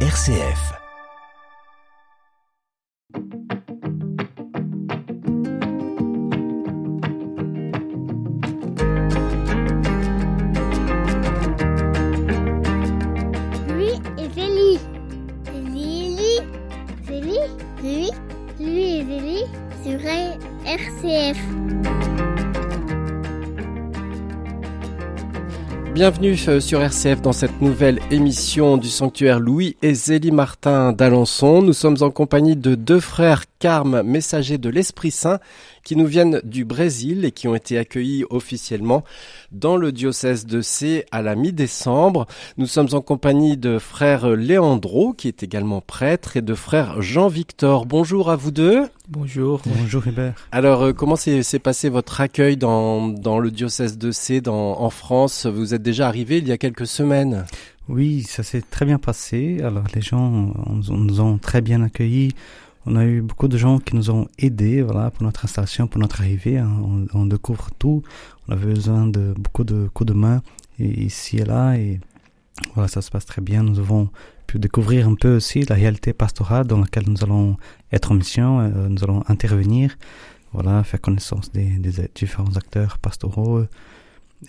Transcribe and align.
RCF. 0.00 0.85
Bienvenue 25.96 26.36
euh, 26.48 26.60
sur 26.60 26.82
RCF 26.82 27.22
dans 27.22 27.32
cette 27.32 27.62
nouvelle 27.62 28.00
émission 28.10 28.76
du 28.76 28.90
sanctuaire 28.90 29.40
Louis 29.40 29.78
et 29.80 29.94
Zélie 29.94 30.30
Martin 30.30 30.92
d'Alençon. 30.92 31.62
Nous 31.62 31.72
sommes 31.72 31.96
en 32.02 32.10
compagnie 32.10 32.54
de 32.54 32.74
deux 32.74 33.00
frères 33.00 33.44
Carmes, 33.58 34.02
messagers 34.02 34.58
de 34.58 34.68
l'Esprit 34.68 35.10
Saint, 35.10 35.38
qui 35.84 35.96
nous 35.96 36.04
viennent 36.04 36.42
du 36.44 36.66
Brésil 36.66 37.24
et 37.24 37.32
qui 37.32 37.48
ont 37.48 37.54
été 37.54 37.78
accueillis 37.78 38.26
officiellement 38.28 39.04
dans 39.52 39.78
le 39.78 39.90
diocèse 39.90 40.44
de 40.44 40.60
C 40.60 41.06
à 41.12 41.22
la 41.22 41.34
mi-décembre. 41.34 42.26
Nous 42.58 42.66
sommes 42.66 42.88
en 42.92 43.00
compagnie 43.00 43.56
de 43.56 43.78
frère 43.78 44.28
Léandro, 44.28 45.14
qui 45.14 45.28
est 45.28 45.42
également 45.42 45.80
prêtre, 45.80 46.36
et 46.36 46.42
de 46.42 46.54
frère 46.54 47.00
Jean-Victor. 47.00 47.86
Bonjour 47.86 48.30
à 48.30 48.36
vous 48.36 48.50
deux. 48.50 48.84
Bonjour. 49.08 49.62
Bonjour 49.66 50.04
Hubert. 50.06 50.34
Alors, 50.50 50.82
euh, 50.82 50.92
comment 50.92 51.14
s'est 51.14 51.58
passé 51.60 51.88
votre 51.88 52.20
accueil 52.20 52.56
dans, 52.56 53.06
dans 53.08 53.38
le 53.38 53.52
diocèse 53.52 53.98
de 53.98 54.10
C 54.10 54.40
dans, 54.40 54.80
en 54.80 54.90
France? 54.90 55.46
Vous 55.46 55.74
êtes 55.74 55.82
déjà 55.82 56.08
arrivé 56.08 56.38
il 56.38 56.48
y 56.48 56.52
a 56.52 56.58
quelques 56.58 56.88
semaines. 56.88 57.44
Oui, 57.88 58.24
ça 58.24 58.42
s'est 58.42 58.62
très 58.62 58.84
bien 58.84 58.98
passé. 58.98 59.60
Alors 59.62 59.84
les 59.94 60.00
gens 60.02 60.48
euh, 60.68 60.96
nous 60.96 61.20
ont 61.20 61.38
très 61.38 61.60
bien 61.60 61.82
accueillis. 61.82 62.32
On 62.84 62.96
a 62.96 63.04
eu 63.04 63.20
beaucoup 63.20 63.46
de 63.46 63.56
gens 63.56 63.78
qui 63.78 63.94
nous 63.94 64.10
ont 64.10 64.26
aidés 64.38 64.82
voilà, 64.82 65.10
pour 65.12 65.22
notre 65.22 65.44
installation, 65.44 65.86
pour 65.86 66.00
notre 66.00 66.20
arrivée. 66.20 66.58
hein. 66.58 66.70
On, 66.82 67.06
on 67.20 67.26
découvre 67.26 67.68
tout. 67.78 68.02
On 68.48 68.52
avait 68.52 68.66
besoin 68.74 69.06
de 69.06 69.34
beaucoup 69.38 69.64
de 69.64 69.88
coups 69.94 70.08
de 70.08 70.14
main 70.14 70.42
et- 70.80 71.04
ici 71.04 71.36
et 71.38 71.44
là. 71.44 71.76
Et 71.76 72.00
voilà, 72.74 72.88
ça 72.88 73.02
se 73.02 73.10
passe 73.12 73.24
très 73.26 73.42
bien. 73.42 73.62
Nous 73.62 73.78
avons 73.78 74.08
pu 74.46 74.58
découvrir 74.58 75.08
un 75.08 75.14
peu 75.14 75.36
aussi 75.36 75.62
la 75.64 75.74
réalité 75.74 76.12
pastorale 76.12 76.66
dans 76.66 76.78
laquelle 76.80 77.04
nous 77.08 77.22
allons 77.24 77.56
être 77.92 78.12
en 78.12 78.14
mission. 78.14 78.60
euh, 78.60 78.88
nous 78.88 79.02
allons 79.04 79.22
intervenir. 79.28 79.96
Voilà, 80.52 80.82
faire 80.84 81.00
connaissance 81.00 81.52
des, 81.52 81.64
des 81.78 82.08
différents 82.14 82.56
acteurs 82.56 82.98
pastoraux. 82.98 83.64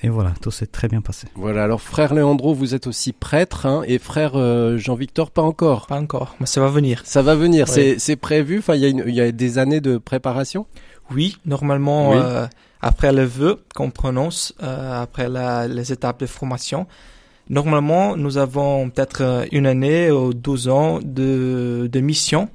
Et 0.03 0.09
voilà, 0.09 0.33
tout 0.41 0.51
s'est 0.51 0.67
très 0.67 0.87
bien 0.87 1.01
passé. 1.01 1.27
Voilà, 1.35 1.63
alors 1.63 1.81
frère 1.81 2.13
Léandro, 2.13 2.53
vous 2.53 2.75
êtes 2.75 2.87
aussi 2.87 3.13
prêtre, 3.13 3.65
hein, 3.65 3.83
et 3.87 3.99
frère 3.99 4.33
euh, 4.35 4.77
Jean-Victor, 4.77 5.31
pas 5.31 5.41
encore. 5.41 5.87
Pas 5.87 5.99
encore, 5.99 6.35
mais 6.39 6.45
ça 6.45 6.59
va 6.61 6.67
venir. 6.69 7.01
Ça 7.05 7.21
va 7.21 7.35
venir, 7.35 7.67
Ouais. 7.67 7.73
c'est 7.73 7.99
c'est 7.99 8.15
prévu, 8.17 8.59
enfin 8.59 8.75
il 8.75 8.83
y, 9.09 9.13
y 9.13 9.21
a 9.21 9.31
des 9.31 9.57
années 9.57 9.79
de 9.81 9.97
préparation? 9.97 10.65
Oui, 11.09 11.37
normalement, 11.45 12.11
Oui. 12.11 12.17
euh, 12.19 12.47
après 12.81 13.13
le 13.13 13.23
vœu 13.23 13.63
qu'on 13.75 13.89
prononce, 13.89 14.53
euh, 14.61 15.01
après 15.01 15.29
la- 15.29 15.67
les 15.69 15.91
étapes 15.93 16.19
de 16.19 16.25
formation, 16.25 16.85
normalement, 17.49 18.15
nous 18.17 18.37
avons 18.37 18.89
peut-être 18.89 19.21
euh, 19.21 19.45
une 19.51 19.65
année 19.65 20.11
ou 20.11 20.33
12 20.33 20.67
ans 20.69 20.99
de, 21.03 21.89
de 21.91 21.99
mission 21.99 22.49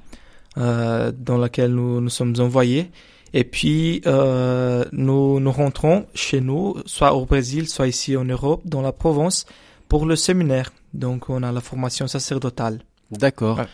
euh, 0.57 1.11
dans 1.17 1.37
laquelle 1.37 1.73
nous, 1.73 2.01
nous 2.01 2.09
sommes 2.09 2.35
envoyés. 2.39 2.91
Et 3.33 3.43
puis, 3.43 4.01
euh, 4.05 4.85
nous, 4.91 5.39
nous 5.39 5.51
rentrons 5.51 6.05
chez 6.13 6.39
nous, 6.39 6.75
soit 6.85 7.13
au 7.13 7.25
Brésil, 7.25 7.67
soit 7.67 7.87
ici 7.87 8.15
en 8.15 8.25
Europe, 8.25 8.61
dans 8.65 8.81
la 8.81 8.91
Provence, 8.91 9.45
pour 9.89 10.05
le 10.05 10.15
séminaire. 10.15 10.71
Donc, 10.93 11.29
on 11.29 11.41
a 11.41 11.51
la 11.51 11.61
formation 11.61 12.07
sacerdotale. 12.07 12.79
D'accord. 13.11 13.57
Ouais. 13.57 13.65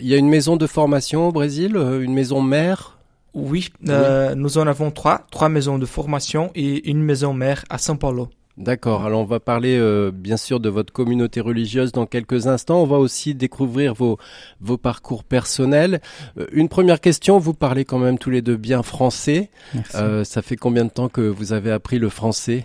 Il 0.00 0.06
y 0.06 0.14
a 0.14 0.16
une 0.16 0.28
maison 0.28 0.56
de 0.56 0.66
formation 0.66 1.28
au 1.28 1.32
Brésil, 1.32 1.76
euh, 1.76 2.00
une 2.00 2.14
maison 2.14 2.40
mère? 2.40 2.98
Oui, 3.34 3.70
euh, 3.88 4.34
nous 4.34 4.58
en 4.58 4.66
avons 4.66 4.90
trois, 4.90 5.26
trois 5.30 5.48
maisons 5.48 5.78
de 5.78 5.86
formation 5.86 6.50
et 6.54 6.88
une 6.90 7.02
maison 7.02 7.32
mère 7.32 7.64
à 7.70 7.78
São 7.78 7.96
Paulo. 7.96 8.28
D'accord, 8.62 9.04
alors 9.04 9.20
on 9.20 9.24
va 9.24 9.40
parler 9.40 9.76
euh, 9.76 10.12
bien 10.14 10.36
sûr 10.36 10.60
de 10.60 10.68
votre 10.68 10.92
communauté 10.92 11.40
religieuse 11.40 11.90
dans 11.90 12.06
quelques 12.06 12.46
instants. 12.46 12.80
On 12.80 12.86
va 12.86 12.98
aussi 12.98 13.34
découvrir 13.34 13.92
vos, 13.92 14.18
vos 14.60 14.78
parcours 14.78 15.24
personnels. 15.24 16.00
Euh, 16.38 16.46
une 16.52 16.68
première 16.68 17.00
question, 17.00 17.38
vous 17.38 17.54
parlez 17.54 17.84
quand 17.84 17.98
même 17.98 18.18
tous 18.18 18.30
les 18.30 18.40
deux 18.40 18.56
bien 18.56 18.84
français. 18.84 19.50
Euh, 19.96 20.22
ça 20.22 20.42
fait 20.42 20.54
combien 20.54 20.84
de 20.84 20.90
temps 20.90 21.08
que 21.08 21.22
vous 21.22 21.52
avez 21.52 21.72
appris 21.72 21.98
le 21.98 22.08
français? 22.08 22.64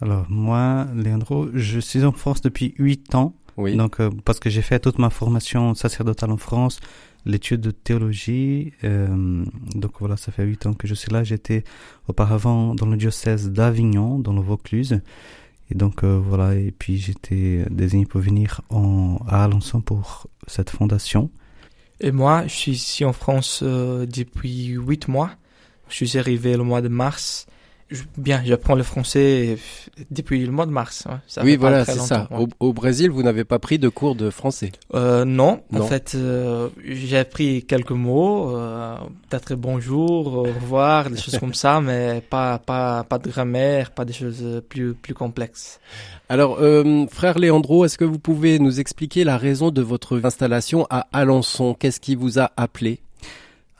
Alors 0.00 0.24
moi, 0.28 0.86
Leandro, 0.94 1.48
je 1.52 1.80
suis 1.80 2.04
en 2.04 2.12
France 2.12 2.40
depuis 2.40 2.74
8 2.78 3.16
ans. 3.16 3.34
Oui. 3.56 3.76
Donc 3.76 4.00
euh, 4.00 4.10
parce 4.24 4.38
que 4.38 4.50
j'ai 4.50 4.62
fait 4.62 4.78
toute 4.78 4.98
ma 4.98 5.10
formation 5.10 5.74
sacerdotale 5.74 6.30
en 6.30 6.36
France, 6.36 6.78
l'étude 7.26 7.60
de 7.60 7.70
théologie. 7.70 8.72
euh, 8.84 9.44
donc 9.74 9.92
voilà, 10.00 10.16
ça 10.16 10.32
fait 10.32 10.44
8 10.44 10.66
ans 10.66 10.74
que 10.74 10.86
je 10.86 10.94
suis 10.94 11.10
là. 11.10 11.24
J'étais 11.24 11.64
auparavant 12.08 12.74
dans 12.74 12.86
le 12.86 12.96
diocèse 12.96 13.50
d'Avignon, 13.50 14.18
dans 14.18 14.32
le 14.32 14.40
Vaucluse. 14.40 15.00
Et 15.70 15.74
donc 15.74 16.04
euh, 16.04 16.18
voilà, 16.18 16.54
et 16.54 16.70
puis 16.70 16.98
j'étais 16.98 17.64
désigné 17.70 18.04
pour 18.04 18.20
venir 18.20 18.60
en, 18.68 19.18
à 19.26 19.44
Alençon 19.44 19.80
pour 19.80 20.26
cette 20.46 20.70
fondation. 20.70 21.30
Et 22.00 22.12
moi, 22.12 22.46
je 22.46 22.52
suis 22.52 22.72
ici 22.72 23.04
en 23.04 23.12
France 23.12 23.60
euh, 23.62 24.04
depuis 24.06 24.66
huit 24.66 25.08
mois. 25.08 25.30
Je 25.88 26.04
suis 26.04 26.18
arrivé 26.18 26.56
le 26.56 26.64
mois 26.64 26.82
de 26.82 26.88
mars. 26.88 27.46
Bien, 28.16 28.42
j'apprends 28.44 28.74
le 28.74 28.82
français 28.82 29.58
depuis 30.10 30.44
le 30.44 30.50
mois 30.50 30.66
de 30.66 30.70
mars. 30.70 31.04
hein. 31.08 31.20
Ça 31.26 31.44
oui, 31.44 31.56
voilà, 31.56 31.84
c'est 31.84 31.98
ça. 31.98 32.26
ouais. 32.30 32.46
Au, 32.60 32.68
au 32.68 32.72
Brésil, 32.72 33.10
vous 33.10 33.22
n'avez 33.22 33.44
pas 33.44 33.58
pris 33.58 33.78
de 33.78 33.88
cours 33.88 34.14
de 34.16 34.30
français? 34.30 34.72
Euh, 34.94 35.24
non, 35.24 35.60
Non. 35.70 35.82
en 35.82 35.86
fait, 35.86 36.12
euh, 36.14 36.70
j'ai 36.84 37.18
appris 37.18 37.62
quelques 37.64 37.90
mots, 37.92 38.56
euh, 38.56 38.96
peut-être 39.28 39.54
bonjour, 39.54 40.34
au 40.34 40.42
revoir, 40.44 41.10
des 41.10 41.18
choses 41.18 41.38
comme 41.38 41.54
ça, 41.54 41.80
mais 41.82 42.22
pas 42.28 42.58
pas 42.58 43.04
pas 43.04 43.18
de 43.18 43.28
grammaire, 43.28 43.90
pas 43.90 44.04
des 44.06 44.14
choses 44.14 44.62
plus 44.68 44.94
plus 44.94 45.14
complexes. 45.14 45.78
Alors, 46.30 46.56
euh, 46.60 47.06
frère 47.10 47.38
Léandro, 47.38 47.84
est-ce 47.84 47.98
que 47.98 48.04
vous 48.04 48.18
pouvez 48.18 48.58
nous 48.58 48.80
expliquer 48.80 49.24
la 49.24 49.36
raison 49.36 49.70
de 49.70 49.82
votre 49.82 50.18
installation 50.24 50.86
à 50.88 51.06
Alençon? 51.12 51.74
Qu'est-ce 51.78 52.00
qui 52.00 52.14
vous 52.14 52.38
a 52.38 52.50
appelé? 52.56 53.00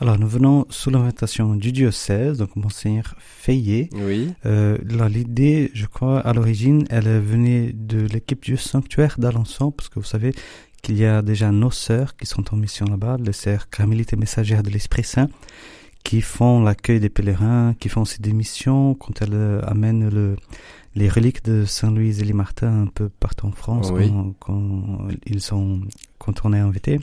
Alors 0.00 0.18
nous 0.18 0.26
venons 0.26 0.66
sous 0.70 0.90
l'invitation 0.90 1.54
du 1.54 1.70
diocèse, 1.70 2.38
donc 2.38 2.56
monseigneur 2.56 3.14
Feillet. 3.18 3.88
Oui. 3.94 4.32
Euh, 4.44 4.76
l'idée, 5.08 5.70
je 5.72 5.86
crois, 5.86 6.18
à 6.20 6.32
l'origine, 6.32 6.84
elle 6.90 7.20
venait 7.20 7.72
de 7.72 8.00
l'équipe 8.00 8.42
du 8.42 8.56
sanctuaire 8.56 9.14
d'Alençon, 9.18 9.70
parce 9.70 9.88
que 9.88 10.00
vous 10.00 10.04
savez 10.04 10.34
qu'il 10.82 10.98
y 10.98 11.04
a 11.04 11.22
déjà 11.22 11.52
nos 11.52 11.70
sœurs 11.70 12.16
qui 12.16 12.26
sont 12.26 12.52
en 12.52 12.56
mission 12.56 12.86
là-bas, 12.86 13.18
les 13.24 13.32
sœurs 13.32 13.70
carmélites 13.70 14.12
et 14.12 14.16
messagères 14.16 14.62
de 14.64 14.70
l'Esprit 14.70 15.04
Saint, 15.04 15.28
qui 16.02 16.20
font 16.20 16.60
l'accueil 16.62 16.98
des 17.00 17.08
pèlerins, 17.08 17.74
qui 17.78 17.88
font 17.88 18.02
aussi 18.02 18.20
des 18.20 18.32
missions 18.32 18.94
quand 18.94 19.22
elles 19.22 19.32
euh, 19.32 19.62
amènent 19.64 20.10
le, 20.10 20.36
les 20.96 21.08
reliques 21.08 21.44
de 21.44 21.64
Saint-Louis 21.64 22.20
et 22.20 22.24
les 22.24 22.32
Martin 22.34 22.82
un 22.82 22.86
peu 22.88 23.08
partout 23.08 23.46
en 23.46 23.52
France 23.52 23.90
Oui. 23.92 24.08
quand, 24.10 24.34
quand 24.40 25.08
ils 25.24 25.40
sont, 25.40 25.80
quand 26.18 26.44
on 26.44 26.52
est 26.52 26.58
invité. 26.58 26.98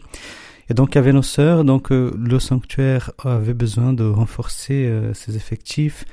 Et 0.72 0.74
donc 0.74 0.96
nos 0.96 1.22
sœurs, 1.22 1.66
donc 1.66 1.92
euh, 1.92 2.14
le 2.18 2.40
sanctuaire 2.40 3.12
avait 3.26 3.54
besoin 3.54 3.92
de 3.92 4.06
renforcer 4.06 4.86
euh, 4.86 5.14
ses 5.14 5.36
effectifs 5.36 6.06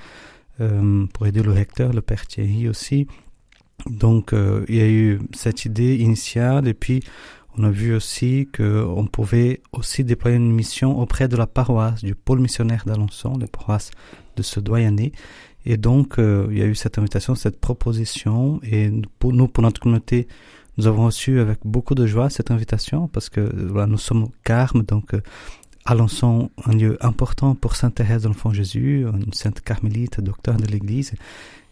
euh, 0.61 1.07
pour 1.15 1.29
aider 1.29 1.45
le 1.45 1.53
recteur, 1.53 1.93
le 1.93 2.01
père 2.01 2.27
Thierry 2.27 2.69
aussi. 2.69 3.07
Donc 3.89 4.33
il 4.33 4.75
y 4.75 4.81
a 4.81 4.89
eu 4.89 5.21
cette 5.33 5.65
idée 5.65 5.95
initiale 5.99 6.67
et 6.67 6.75
puis 6.75 7.05
on 7.57 7.63
a 7.63 7.71
vu 7.71 7.95
aussi 7.95 8.49
qu'on 8.53 9.07
pouvait 9.07 9.63
aussi 9.71 10.03
déployer 10.03 10.37
une 10.37 10.53
mission 10.53 10.99
auprès 10.99 11.29
de 11.29 11.37
la 11.37 11.47
paroisse, 11.47 12.03
du 12.03 12.17
pôle 12.17 12.41
missionnaire 12.41 12.83
d'Alençon, 12.85 13.39
la 13.39 13.47
paroisse 13.47 13.93
de 14.35 14.43
ce 14.43 14.59
doyenné. 14.59 15.13
Et 15.67 15.77
donc 15.77 16.19
euh, 16.19 16.49
il 16.51 16.59
y 16.59 16.63
a 16.63 16.67
eu 16.67 16.75
cette 16.75 16.99
invitation, 16.99 17.35
cette 17.35 17.61
proposition 17.61 18.59
et 18.65 18.91
pour 19.19 19.33
nous, 19.33 19.49
pour 19.49 19.63
notre 19.63 19.81
communauté, 19.81 20.27
nous 20.79 20.87
avons 20.87 21.07
reçu 21.07 21.41
avec 21.41 21.59
beaucoup 21.65 21.95
de 21.95 22.07
joie 22.07 22.31
cette 22.31 22.51
invitation 22.51 23.09
parce 23.09 23.29
que 23.29 23.41
voilà, 23.67 23.87
nous 23.87 23.99
sommes 23.99 24.25
au 24.25 24.33
Carme, 24.45 24.85
donc 24.85 25.13
euh, 25.13 25.21
Alençon, 25.85 26.51
un 26.65 26.73
lieu 26.73 26.97
important 27.01 27.55
pour 27.55 27.75
Sainte 27.75 27.97
Thérèse 27.97 28.23
de 28.23 28.29
l'Enfant 28.29 28.53
Jésus, 28.53 29.05
une 29.07 29.33
sainte 29.33 29.61
carmélite, 29.61 30.21
docteur 30.21 30.57
de 30.57 30.67
l'Église. 30.67 31.15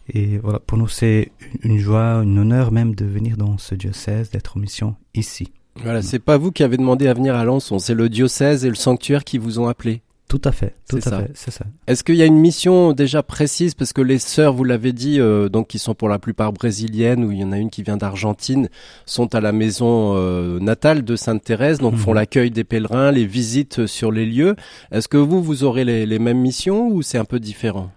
Et 0.09 0.37
voilà, 0.39 0.59
pour 0.59 0.77
nous, 0.77 0.87
c'est 0.87 1.31
une 1.63 1.77
joie, 1.77 2.13
un 2.13 2.37
honneur 2.37 2.71
même 2.71 2.95
de 2.95 3.05
venir 3.05 3.37
dans 3.37 3.57
ce 3.57 3.75
diocèse, 3.75 4.31
d'être 4.31 4.57
en 4.57 4.59
mission 4.59 4.95
ici. 5.13 5.51
Voilà, 5.83 6.01
c'est 6.01 6.19
pas 6.19 6.37
vous 6.37 6.51
qui 6.51 6.63
avez 6.63 6.77
demandé 6.77 7.07
à 7.07 7.13
venir 7.13 7.35
à 7.35 7.41
Alençon, 7.41 7.79
c'est 7.79 7.93
le 7.93 8.09
diocèse 8.09 8.65
et 8.65 8.69
le 8.69 8.75
sanctuaire 8.75 9.23
qui 9.23 9.37
vous 9.37 9.59
ont 9.59 9.67
appelé. 9.67 10.01
Tout 10.27 10.41
à 10.43 10.51
fait, 10.51 10.75
tout 10.89 10.97
à 10.97 11.01
ça. 11.01 11.19
fait, 11.21 11.31
c'est 11.35 11.51
ça. 11.51 11.63
Est-ce 11.87 12.03
qu'il 12.03 12.15
y 12.15 12.21
a 12.21 12.25
une 12.25 12.37
mission 12.37 12.91
déjà 12.91 13.23
précise? 13.23 13.75
Parce 13.75 13.93
que 13.93 14.01
les 14.01 14.19
sœurs, 14.19 14.51
vous 14.53 14.65
l'avez 14.65 14.91
dit, 14.91 15.21
euh, 15.21 15.47
donc 15.47 15.67
qui 15.67 15.79
sont 15.79 15.95
pour 15.95 16.09
la 16.09 16.19
plupart 16.19 16.51
brésiliennes 16.51 17.23
ou 17.23 17.31
il 17.31 17.39
y 17.39 17.43
en 17.45 17.53
a 17.53 17.57
une 17.57 17.69
qui 17.69 17.81
vient 17.81 17.95
d'Argentine, 17.95 18.67
sont 19.05 19.33
à 19.35 19.39
la 19.39 19.53
maison 19.53 20.15
euh, 20.17 20.59
natale 20.59 21.05
de 21.05 21.15
Sainte 21.15 21.43
Thérèse, 21.45 21.77
donc 21.79 21.93
Mhm. 21.93 21.99
font 21.99 22.11
l'accueil 22.13 22.51
des 22.51 22.65
pèlerins, 22.65 23.11
les 23.13 23.25
visites 23.25 23.85
sur 23.85 24.11
les 24.11 24.25
lieux. 24.25 24.57
Est-ce 24.91 25.07
que 25.07 25.15
vous, 25.15 25.41
vous 25.41 25.63
aurez 25.63 25.85
les, 25.85 26.05
les 26.05 26.19
mêmes 26.19 26.39
missions 26.41 26.89
ou 26.89 27.01
c'est 27.03 27.17
un 27.17 27.25
peu 27.25 27.39
différent? 27.39 27.89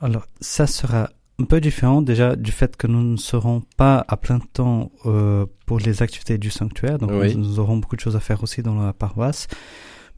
Alors, 0.00 0.26
ça 0.40 0.68
sera 0.68 1.10
un 1.40 1.44
peu 1.44 1.60
différent 1.60 2.00
déjà 2.00 2.36
du 2.36 2.52
fait 2.52 2.76
que 2.76 2.86
nous 2.86 3.02
ne 3.02 3.16
serons 3.16 3.62
pas 3.76 4.04
à 4.06 4.16
plein 4.16 4.38
temps 4.38 4.92
euh, 5.06 5.46
pour 5.66 5.80
les 5.80 6.00
activités 6.00 6.38
du 6.38 6.50
sanctuaire, 6.50 6.98
donc 6.98 7.10
Oui. 7.12 7.34
nous, 7.36 7.42
nous 7.44 7.58
aurons 7.58 7.78
beaucoup 7.78 7.96
de 7.96 8.00
choses 8.00 8.14
à 8.14 8.20
faire 8.20 8.40
aussi 8.44 8.62
dans 8.62 8.76
la 8.80 8.92
paroisse. 8.92 9.48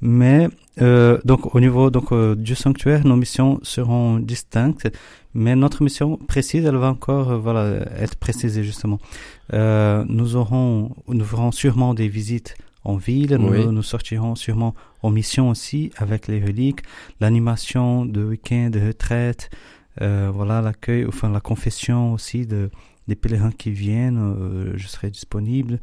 Mais 0.03 0.49
euh, 0.81 1.19
donc 1.25 1.55
au 1.55 1.61
niveau 1.61 1.91
donc 1.91 2.13
euh, 2.13 2.35
du 2.35 2.55
sanctuaire, 2.55 3.07
nos 3.07 3.17
missions 3.17 3.61
seront 3.63 4.19
distinctes, 4.19 4.91
mais 5.35 5.55
notre 5.57 5.83
mission 5.83 6.17
précise, 6.17 6.65
elle 6.65 6.77
va 6.77 6.89
encore 6.89 7.31
euh, 7.31 7.39
voilà 7.39 7.65
être 7.99 8.17
précisée 8.17 8.65
justement. 8.65 8.99
Euh, 9.53 10.05
nous 10.09 10.37
aurons, 10.37 10.91
nous 11.09 11.25
ferons 11.25 11.53
sûrement 11.53 11.95
des 11.95 12.09
visites 12.09 12.57
en 12.85 12.97
ville, 12.97 13.37
nous, 13.37 13.49
Oui. 13.49 13.67
nous 13.67 13.83
sortirons 13.83 14.35
sûrement 14.35 14.75
en 15.03 15.11
mission 15.11 15.49
aussi 15.49 15.91
avec 15.97 16.29
les 16.29 16.43
reliques, 16.45 16.83
l'animation 17.21 18.05
de 18.05 18.25
week-end, 18.25 18.71
de 18.71 18.81
retraite, 18.89 19.51
euh, 20.03 20.31
voilà 20.35 20.61
l'accueil, 20.61 21.07
enfin 21.07 21.31
la 21.31 21.41
confession 21.41 22.13
aussi 22.13 22.47
de 22.47 22.71
des 23.07 23.17
pèlerins 23.17 23.53
qui 23.53 23.71
viennent, 23.71 24.19
euh, 24.19 24.73
je 24.77 24.87
serai 24.89 25.11
disponible. 25.11 25.79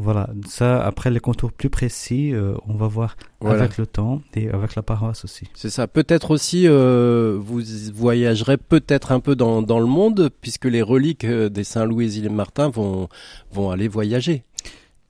Voilà, 0.00 0.30
ça 0.46 0.80
après 0.86 1.10
les 1.10 1.18
contours 1.18 1.50
plus 1.52 1.70
précis, 1.70 2.32
euh, 2.32 2.54
on 2.68 2.74
va 2.74 2.86
voir 2.86 3.16
Voilà. 3.40 3.64
avec 3.64 3.78
le 3.78 3.86
temps 3.86 4.22
et 4.34 4.48
avec 4.48 4.76
la 4.76 4.82
paroisse 4.82 5.24
aussi. 5.24 5.46
C'est 5.54 5.70
ça. 5.70 5.88
Peut-être 5.88 6.30
aussi, 6.30 6.68
euh, 6.68 7.36
vous 7.40 7.60
voyagerez 7.94 8.56
peut-être 8.58 9.10
un 9.10 9.18
peu 9.18 9.34
dans, 9.34 9.60
dans 9.60 9.80
le 9.80 9.86
monde, 9.86 10.30
puisque 10.40 10.66
les 10.66 10.82
reliques 10.82 11.24
euh, 11.24 11.48
des 11.48 11.64
Saint-Louis 11.64 12.24
et 12.24 12.28
Martin 12.28 12.68
vont, 12.68 13.08
vont 13.50 13.70
aller 13.70 13.88
voyager. 13.88 14.44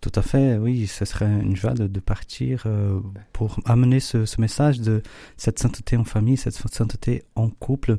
Tout 0.01 0.13
à 0.15 0.23
fait, 0.23 0.57
oui, 0.57 0.87
ce 0.87 1.05
serait 1.05 1.27
une 1.27 1.57
joie 1.57 1.75
de, 1.75 1.87
de 1.87 2.01
partir 2.01 2.63
euh, 2.67 3.01
pour 3.33 3.59
amener 3.67 4.01
ce, 4.01 4.25
ce 4.25 4.41
message 4.41 4.81
de 4.81 5.03
cette 5.37 5.59
sainteté 5.59 5.97
en 5.97 6.05
famille, 6.05 6.37
cette 6.37 6.55
sainteté 6.55 7.25
en 7.35 7.51
couple, 7.51 7.99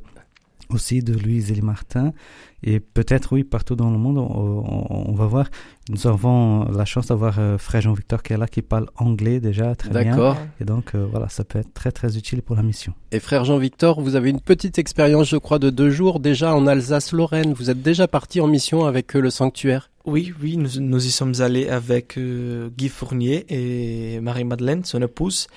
aussi 0.74 1.02
de 1.02 1.14
Louise 1.14 1.52
et 1.52 1.62
Martin. 1.62 2.14
Et 2.62 2.80
peut-être, 2.80 3.34
oui, 3.34 3.44
partout 3.44 3.76
dans 3.76 3.90
le 3.90 3.98
monde, 3.98 4.18
on, 4.18 4.24
on- 4.24 5.10
on 5.10 5.14
va 5.14 5.26
voir. 5.26 5.50
Nous 5.90 6.06
avons 6.08 6.66
la 6.72 6.86
chance 6.86 7.08
d'avoir 7.08 7.40
euh, 7.40 7.58
frère 7.58 7.82
Jean-Victor 7.82 8.22
qui 8.22 8.34
est 8.34 8.38
là, 8.38 8.48
qui 8.48 8.62
parle 8.62 8.88
anglais 8.98 9.40
déjà 9.40 9.76
très 9.76 9.90
bien. 9.90 10.04
D'accord. 10.12 10.38
Et 10.60 10.66
donc, 10.66 10.94
euh, 10.94 11.08
voilà, 11.10 11.30
ça 11.30 11.44
peut 11.44 11.60
être 11.60 11.74
très, 11.74 11.92
très 11.92 12.18
utile 12.18 12.42
pour 12.42 12.56
la 12.56 12.64
mission. 12.64 12.94
Et 13.12 13.20
frère 13.20 13.46
Jean-Victor, 13.46 14.02
vous 14.02 14.16
avez 14.16 14.30
une 14.30 14.42
petite 14.42 14.78
expérience, 14.78 15.30
je 15.30 15.38
crois, 15.38 15.58
de 15.60 15.70
deux 15.70 15.90
jours 15.90 16.20
déjà 16.20 16.54
en 16.54 16.68
Alsace-Lorraine. 16.68 17.54
Vous 17.54 17.70
êtes 17.70 17.82
déjà 17.82 18.08
parti 18.08 18.42
en 18.42 18.48
mission 18.48 18.86
avec 18.86 19.16
euh, 19.16 19.22
le 19.22 19.30
sanctuaire? 19.30 19.90
Oui, 20.06 20.34
oui, 20.42 20.58
nous, 20.58 20.70
nous 20.80 21.06
y 21.06 21.12
sommes 21.12 21.34
allés 21.40 21.70
avec 21.70 22.18
euh, 22.18 22.70
Guy 22.78 22.90
Fournier 22.90 23.46
et 23.50 24.20
Marie-Madeleine, 24.20 24.84
son 24.84 25.02
épouse. 25.02 25.48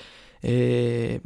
Et 0.44 1.20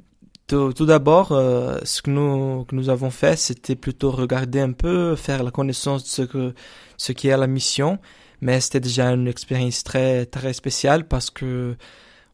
tout, 0.46 0.72
tout 0.72 0.86
d'abord, 0.86 1.32
euh, 1.32 1.78
ce 1.84 2.02
que 2.02 2.10
nous, 2.10 2.64
que 2.64 2.74
nous 2.74 2.88
avons 2.88 3.10
fait, 3.10 3.36
c'était 3.36 3.76
plutôt 3.76 4.10
regarder 4.10 4.60
un 4.60 4.72
peu, 4.72 5.16
faire 5.16 5.42
la 5.42 5.50
connaissance 5.50 6.04
de 6.04 6.08
ce 6.08 6.22
que, 6.22 6.54
ce 6.96 7.12
qui 7.12 7.28
est 7.28 7.36
la 7.36 7.46
mission. 7.46 7.98
Mais 8.40 8.60
c'était 8.60 8.80
déjà 8.80 9.10
une 9.12 9.28
expérience 9.28 9.82
très, 9.82 10.26
très 10.26 10.52
spéciale 10.52 11.06
parce 11.08 11.30
que, 11.30 11.76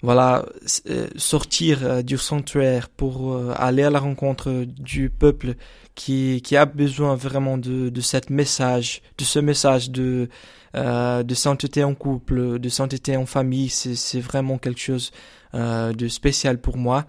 voilà, 0.02 0.44
euh, 0.90 1.06
sortir 1.16 1.78
euh, 1.84 2.02
du 2.02 2.18
sanctuaire 2.18 2.88
pour 2.88 3.34
euh, 3.34 3.54
aller 3.56 3.84
à 3.84 3.90
la 3.90 4.00
rencontre 4.00 4.64
du 4.66 5.10
peuple 5.10 5.54
qui, 5.94 6.42
qui 6.42 6.56
a 6.56 6.66
besoin 6.66 7.14
vraiment 7.14 7.56
de, 7.58 7.88
de 7.88 8.00
cette 8.00 8.30
message, 8.30 9.02
de 9.18 9.24
ce 9.24 9.38
message 9.38 9.90
de, 9.90 10.28
euh, 10.74 11.22
de 11.22 11.34
sainteté 11.34 11.84
en 11.84 11.94
couple, 11.94 12.58
de 12.58 12.68
sainteté 12.68 13.16
en 13.16 13.26
famille, 13.26 13.68
c'est 13.68 14.20
vraiment 14.20 14.56
quelque 14.56 14.80
chose 14.80 15.10
euh, 15.54 15.92
de 15.92 16.08
spécial 16.08 16.58
pour 16.60 16.78
moi. 16.78 17.04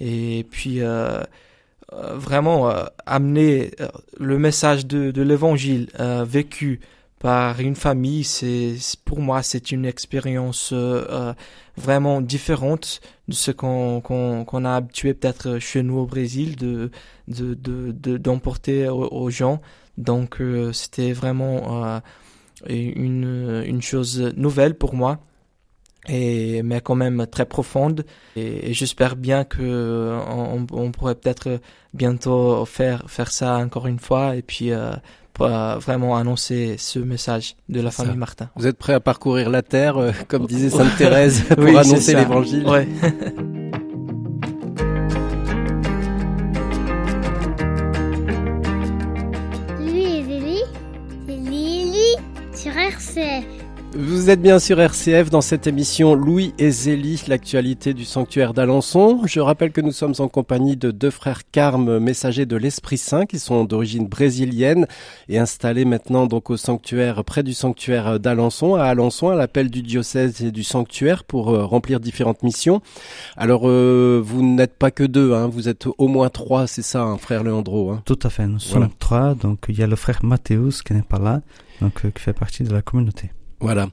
Et 0.00 0.46
puis 0.50 0.80
euh, 0.82 1.20
euh, 1.92 2.16
vraiment 2.16 2.70
euh, 2.70 2.84
amener 3.06 3.72
le 4.18 4.38
message 4.38 4.86
de, 4.86 5.10
de 5.10 5.22
l'évangile 5.22 5.88
vécu 6.26 6.80
par 7.18 7.60
une 7.60 7.76
famille, 7.76 8.24
c'est 8.24 8.76
pour 9.04 9.20
moi 9.20 9.42
c'est 9.42 9.72
une 9.72 9.86
expérience 9.86 10.70
euh, 10.72 11.32
vraiment 11.76 12.20
différente 12.20 13.00
de 13.28 13.34
ce 13.34 13.50
qu'on 13.52 14.00
qu'on 14.02 14.44
qu'on 14.44 14.64
a 14.66 14.76
habitué 14.76 15.14
peut-être 15.14 15.58
chez 15.58 15.82
nous 15.82 15.96
au 15.98 16.06
Brésil 16.06 16.56
de 16.56 16.90
de 17.28 17.54
de 17.54 17.92
de- 17.92 18.18
d'emporter 18.18 18.88
aux, 18.88 19.08
aux 19.12 19.30
gens. 19.30 19.60
Donc 19.98 20.40
euh, 20.42 20.72
c'était 20.74 21.12
vraiment 21.12 21.84
euh, 21.86 22.00
une 22.68 23.62
une 23.66 23.82
chose 23.82 24.32
nouvelle 24.36 24.74
pour 24.76 24.94
moi 24.94 25.18
et 26.08 26.62
mais 26.62 26.80
quand 26.80 26.94
même 26.94 27.26
très 27.26 27.46
profonde 27.46 28.04
et, 28.36 28.70
et 28.70 28.74
j'espère 28.74 29.16
bien 29.16 29.44
que 29.44 30.16
on, 30.28 30.66
on 30.70 30.92
pourrait 30.92 31.14
peut-être 31.14 31.60
bientôt 31.94 32.64
faire 32.64 33.04
faire 33.08 33.32
ça 33.32 33.56
encore 33.56 33.86
une 33.86 33.98
fois 33.98 34.36
et 34.36 34.42
puis 34.42 34.72
euh, 34.72 34.92
pour, 35.36 35.46
euh, 35.46 35.76
vraiment 35.78 36.16
annoncer 36.16 36.76
ce 36.78 36.98
message 36.98 37.56
de 37.68 37.80
la 37.80 37.90
famille 37.90 38.12
ça. 38.12 38.18
Martin. 38.18 38.50
Vous 38.56 38.66
êtes 38.66 38.78
prêt 38.78 38.94
à 38.94 39.00
parcourir 39.00 39.50
la 39.50 39.62
terre, 39.62 39.98
euh, 39.98 40.12
comme 40.28 40.46
disait 40.48 40.70
Sainte 40.70 40.96
Thérèse, 40.96 41.42
pour 41.48 41.64
Oui, 41.64 41.76
annoncer 41.76 42.14
l'évangile 42.14 42.66
Ouais. 42.66 42.88
Lui 49.80 50.04
et 50.04 50.62
c'est 51.26 51.36
Lily 51.36 52.16
sur 52.54 52.72
RCF. 52.76 53.55
Vous 53.98 54.28
êtes 54.28 54.42
bien 54.42 54.58
sur 54.58 54.78
RCF 54.78 55.30
dans 55.30 55.40
cette 55.40 55.66
émission 55.66 56.14
Louis 56.14 56.52
et 56.58 56.70
Zélie, 56.70 57.22
l'actualité 57.28 57.94
du 57.94 58.04
sanctuaire 58.04 58.52
d'Alençon. 58.52 59.22
Je 59.24 59.40
rappelle 59.40 59.72
que 59.72 59.80
nous 59.80 59.90
sommes 59.92 60.12
en 60.18 60.28
compagnie 60.28 60.76
de 60.76 60.90
deux 60.90 61.10
frères 61.10 61.50
Carmes, 61.50 61.98
messagers 61.98 62.44
de 62.44 62.56
l'Esprit 62.56 62.98
Saint, 62.98 63.24
qui 63.24 63.38
sont 63.38 63.64
d'origine 63.64 64.06
brésilienne 64.06 64.86
et 65.30 65.38
installés 65.38 65.86
maintenant 65.86 66.26
donc 66.26 66.50
au 66.50 66.58
sanctuaire, 66.58 67.24
près 67.24 67.42
du 67.42 67.54
sanctuaire 67.54 68.20
d'Alençon, 68.20 68.74
à 68.74 68.84
Alençon, 68.84 69.30
à 69.30 69.34
l'appel 69.34 69.70
du 69.70 69.80
diocèse 69.82 70.42
et 70.42 70.50
du 70.52 70.62
sanctuaire 70.62 71.24
pour 71.24 71.48
euh, 71.48 71.64
remplir 71.64 71.98
différentes 71.98 72.42
missions. 72.42 72.82
Alors, 73.38 73.62
euh, 73.66 74.20
vous 74.22 74.42
n'êtes 74.42 74.76
pas 74.76 74.90
que 74.90 75.04
deux, 75.04 75.32
hein, 75.32 75.46
vous 75.46 75.68
êtes 75.70 75.86
au 75.96 76.08
moins 76.08 76.28
trois, 76.28 76.66
c'est 76.66 76.82
ça, 76.82 77.02
hein, 77.02 77.16
frère 77.16 77.42
Leandro. 77.44 77.92
Hein? 77.92 78.02
Tout 78.04 78.18
à 78.24 78.28
fait, 78.28 78.46
nous 78.46 78.58
sommes 78.58 78.78
Voilà. 78.80 78.92
trois. 78.98 79.34
Donc, 79.34 79.60
il 79.70 79.78
y 79.78 79.82
a 79.82 79.86
le 79.86 79.96
frère 79.96 80.18
Mathéus 80.22 80.82
qui 80.82 80.92
n'est 80.92 81.00
pas 81.00 81.18
là, 81.18 81.40
donc 81.80 82.04
euh, 82.04 82.10
qui 82.10 82.22
fait 82.22 82.34
partie 82.34 82.62
de 82.62 82.72
la 82.74 82.82
communauté. 82.82 83.30
Voilà. 83.60 83.88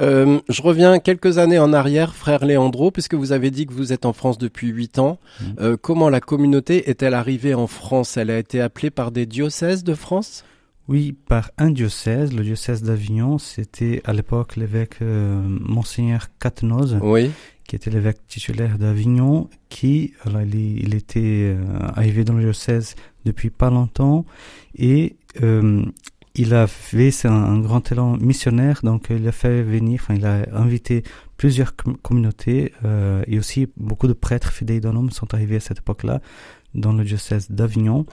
Euh, 0.00 0.40
je 0.48 0.62
reviens 0.62 0.98
quelques 0.98 1.38
années 1.38 1.58
en 1.58 1.72
arrière, 1.72 2.14
frère 2.14 2.44
Leandro, 2.46 2.90
puisque 2.90 3.14
vous 3.14 3.32
avez 3.32 3.50
dit 3.50 3.66
que 3.66 3.72
vous 3.74 3.92
êtes 3.92 4.06
en 4.06 4.12
France 4.12 4.38
depuis 4.38 4.68
huit 4.68 4.98
ans. 4.98 5.18
Mhm. 5.40 5.54
Euh, 5.60 5.76
comment 5.80 6.08
la 6.08 6.20
communauté 6.20 6.88
est-elle 6.88 7.14
arrivée 7.14 7.54
en 7.54 7.66
France? 7.66 8.16
Elle 8.16 8.30
a 8.30 8.38
été 8.38 8.60
appelée 8.60 8.90
par 8.90 9.10
des 9.12 9.26
diocèses 9.26 9.84
de 9.84 9.94
France? 9.94 10.44
Oui, 10.88 11.14
par 11.28 11.50
un 11.58 11.70
diocèse, 11.70 12.32
le 12.32 12.42
diocèse 12.42 12.82
d'Avignon, 12.82 13.38
c'était 13.38 14.02
à 14.04 14.12
l'époque 14.12 14.56
l'évêque 14.56 14.96
euh, 15.00 15.40
Monseigneur 15.46 16.26
Catenoz, 16.40 16.98
Oui. 17.00 17.30
qui 17.68 17.76
était 17.76 17.90
l'évêque 17.90 18.26
titulaire 18.26 18.78
d'Avignon, 18.78 19.48
qui 19.68 20.12
alors, 20.26 20.42
il, 20.42 20.54
il 20.82 20.94
était 20.94 21.54
euh, 21.54 21.62
arrivé 21.94 22.24
dans 22.24 22.34
le 22.34 22.42
diocèse 22.42 22.96
depuis 23.24 23.50
pas 23.50 23.70
longtemps 23.70 24.24
et 24.76 25.14
euh, 25.42 25.84
il 26.34 26.54
avait 26.54 27.10
c'est 27.10 27.28
un, 27.28 27.32
un 27.32 27.58
grand 27.60 27.90
élan 27.92 28.16
missionnaire, 28.16 28.80
donc 28.82 29.08
il 29.10 29.26
a 29.28 29.32
fait 29.32 29.62
venir, 29.62 30.00
enfin 30.02 30.14
il 30.14 30.26
a 30.26 30.46
invité 30.52 31.02
plusieurs 31.36 31.76
com- 31.76 31.96
communautés 32.00 32.72
euh, 32.84 33.22
et 33.26 33.38
aussi 33.38 33.68
beaucoup 33.76 34.08
de 34.08 34.12
prêtres 34.12 34.52
fidèles 34.52 34.80
d'homme 34.80 35.10
sont 35.10 35.34
arrivés 35.34 35.56
à 35.56 35.60
cette 35.60 35.78
époque-là 35.78 36.20
dans 36.74 36.92
le 36.92 37.04
diocèse 37.04 37.50
d'Avignon. 37.50 38.06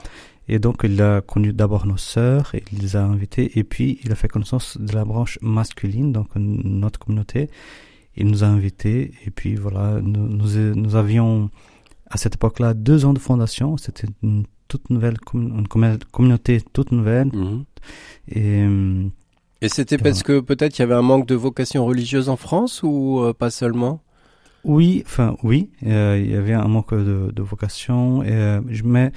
Et 0.48 0.58
donc, 0.58 0.80
il 0.82 1.00
a 1.00 1.20
connu 1.20 1.52
d'abord 1.52 1.86
nos 1.86 1.96
sœurs, 1.96 2.52
il 2.72 2.80
les 2.80 2.96
a 2.96 3.04
invitées, 3.04 3.56
et 3.56 3.62
puis 3.62 4.00
il 4.02 4.10
a 4.10 4.16
fait 4.16 4.26
connaissance 4.26 4.78
de 4.78 4.92
la 4.92 5.04
branche 5.04 5.38
masculine, 5.42 6.10
donc 6.10 6.28
notre 6.34 6.98
communauté. 6.98 7.48
Il 8.16 8.26
nous 8.26 8.42
a 8.42 8.48
invités, 8.48 9.12
et 9.24 9.30
puis 9.30 9.54
voilà, 9.54 10.00
nous, 10.02 10.26
nous, 10.28 10.74
nous 10.74 10.96
avions 10.96 11.50
à 12.10 12.16
cette 12.16 12.34
époque-là 12.34 12.74
deux 12.74 13.04
ans 13.04 13.12
de 13.12 13.20
fondation. 13.20 13.76
C'était 13.76 14.08
une 14.24 14.44
toute 14.70 14.88
nouvelle 14.90 15.16
une 15.34 15.66
commun- 15.68 15.98
communauté 16.12 16.62
toute 16.72 16.92
nouvelle. 16.92 17.28
Mhm. 17.34 17.64
Et 18.28 18.62
euh, 18.62 19.04
Et 19.62 19.68
c'était 19.68 19.98
parce 19.98 20.22
que 20.22 20.40
peut-être 20.40 20.78
il 20.78 20.82
y 20.82 20.86
avait 20.88 20.94
un 21.02 21.02
manque 21.12 21.26
de 21.26 21.34
vocation 21.34 21.84
religieuse 21.84 22.28
en 22.28 22.36
France 22.36 22.82
ou 22.82 23.20
euh, 23.20 23.34
pas 23.34 23.50
seulement? 23.50 24.00
Oui, 24.64 25.02
enfin 25.06 25.36
oui, 25.42 25.70
euh, 25.86 26.20
il 26.22 26.30
y 26.30 26.36
avait 26.36 26.52
un 26.52 26.68
manque 26.68 26.94
de, 26.94 27.30
de 27.38 27.42
vocation. 27.42 28.22
Et, 28.22 28.28
euh, 28.30 28.60
mais 28.84 29.10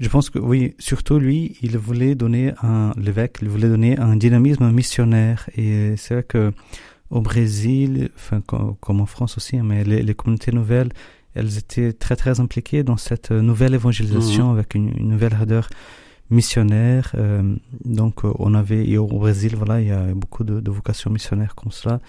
je 0.00 0.08
pense 0.08 0.28
que 0.30 0.40
oui, 0.40 0.74
surtout 0.78 1.18
lui, 1.18 1.56
il 1.62 1.78
voulait 1.78 2.14
donner 2.16 2.52
un 2.62 2.92
l'évêque, 2.96 3.38
il 3.42 3.48
voulait 3.48 3.68
donner 3.68 3.98
un 3.98 4.16
dynamisme 4.16 4.70
missionnaire. 4.70 5.48
Et 5.56 5.94
c'est 5.96 6.14
vrai 6.14 6.24
que 6.24 6.52
au 7.10 7.20
Brésil, 7.20 8.10
enfin 8.16 8.40
co- 8.40 8.76
comme 8.80 9.00
en 9.00 9.06
France 9.06 9.36
aussi, 9.36 9.56
hein, 9.58 9.64
mais 9.64 9.84
les, 9.84 10.02
les 10.02 10.14
communautés 10.14 10.52
nouvelles, 10.52 10.90
elles 11.34 11.58
étaient 11.58 11.92
très 11.92 12.16
très 12.16 12.40
impliquées 12.40 12.82
dans 12.82 12.96
cette 12.96 13.30
nouvelle 13.30 13.74
évangélisation 13.74 14.50
avec 14.50 14.74
une, 14.74 14.92
une 14.96 15.08
nouvelle 15.08 15.34
ardeur 15.34 15.68
missionnaires. 16.30 17.12
Euh, 17.16 17.54
donc 17.84 18.24
euh, 18.24 18.32
on 18.38 18.54
avait 18.54 18.88
et 18.88 18.98
au 18.98 19.06
Brésil, 19.06 19.54
voilà, 19.56 19.80
il 19.80 19.88
y 19.88 19.92
a 19.92 20.14
beaucoup 20.14 20.44
de, 20.44 20.60
de 20.60 20.70
vocations 20.70 21.10
missionnaires 21.10 21.54
comme 21.54 21.72
cela. 21.72 22.00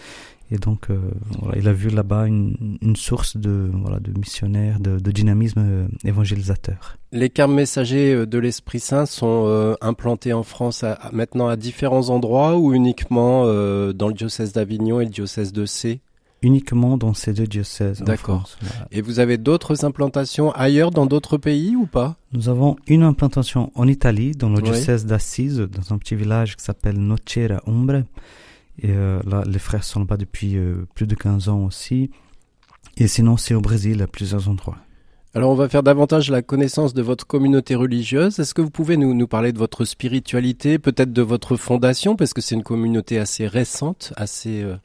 Et 0.52 0.58
donc, 0.58 0.90
euh, 0.90 1.00
voilà, 1.42 1.58
il 1.58 1.68
a 1.68 1.74
vu 1.74 1.90
là-bas 1.90 2.28
une, 2.28 2.78
une, 2.82 2.96
source 2.96 3.38
de, 3.38 3.72
voilà, 3.74 4.00
de 4.00 4.12
missionnaires, 4.12 4.80
de, 4.80 5.00
de 5.00 5.12
dynamisme 5.12 5.88
évangélisateur. 6.04 6.98
Les 7.12 7.32
carmes 7.32 7.56
messagers 7.56 8.28
de 8.28 8.38
l'Esprit 8.38 8.80
Saint 8.80 9.08
sont 9.08 9.46
euh, 9.48 9.74
implantés 9.82 10.32
en 10.34 10.44
France 10.44 10.84
à, 10.84 10.94
à, 10.94 11.12
maintenant 11.12 11.48
à 11.48 11.56
différents 11.56 12.10
endroits 12.10 12.58
ou 12.58 12.74
uniquement 12.74 13.46
euh, 13.46 13.94
dans 13.94 14.10
le 14.10 14.14
diocèse 14.14 14.54
d'Avignon 14.54 15.00
et 15.00 15.06
le 15.06 15.12
diocèse 15.12 15.54
de 15.54 15.66
C? 15.66 16.02
Uniquement 16.44 16.98
dans 16.98 17.14
ces 17.14 17.34
deux 17.34 17.48
diocèses. 17.48 18.02
D'accord. 18.02 18.50
Et 18.92 19.02
vous 19.02 19.20
avez 19.20 19.38
d'autres 19.38 19.86
implantations 19.86 20.52
ailleurs 20.52 20.92
dans 20.92 21.06
d'autres 21.06 21.38
pays 21.38 21.76
ou 21.76 21.86
pas? 21.86 22.18
Nous 22.34 22.50
avons 22.50 22.76
une 22.86 23.04
implantation 23.04 23.72
en 23.76 23.88
Italie, 23.88 24.32
dans 24.32 24.50
le 24.50 24.58
oui. 24.58 24.64
diocèse 24.64 25.06
d'Assise, 25.06 25.60
dans 25.60 25.94
un 25.94 25.98
petit 25.98 26.16
village 26.16 26.58
qui 26.58 26.64
s'appelle 26.64 26.98
Nocera 27.00 27.62
Umbre. 27.66 28.04
Et 28.80 28.90
euh, 28.90 29.22
là, 29.26 29.44
les 29.46 29.60
frères 29.60 29.84
sont 29.84 30.00
là-bas 30.00 30.18
depuis 30.18 30.58
euh, 30.58 30.86
plus 30.96 31.08
de 31.08 31.16
15 31.16 31.48
ans 31.48 31.64
aussi. 31.64 32.12
Et 32.98 33.08
sinon, 33.08 33.38
c'est 33.38 33.54
au 33.54 33.62
Brésil 33.62 34.02
à 34.02 34.08
plusieurs 34.08 34.50
endroits. 34.50 34.78
Alors, 35.36 35.50
on 35.50 35.56
va 35.56 35.68
faire 35.68 35.82
davantage 35.82 36.30
la 36.30 36.44
connaissance 36.44 36.94
de 36.94 37.02
votre 37.02 37.26
communauté 37.26 37.74
religieuse. 37.74 38.40
Est-ce 38.40 38.54
que 38.54 38.62
vous 38.62 38.70
pouvez 38.70 38.98
nous, 38.98 39.16
nous 39.16 39.28
parler 39.28 39.52
de 39.52 39.58
votre 39.58 39.84
spiritualité, 39.84 40.78
peut-être 40.78 41.12
de 41.12 41.24
votre 41.24 41.56
fondation, 41.56 42.16
parce 42.16 42.36
que 42.36 42.42
c'est 42.42 42.54
une 42.54 42.62
communauté 42.62 43.18
assez 43.18 43.48
récente, 43.48 44.14
assez, 44.16 44.62
euh, 44.62 44.76